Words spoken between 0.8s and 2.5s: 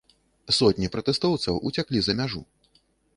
пратэстоўцаў уцяклі за мяжу.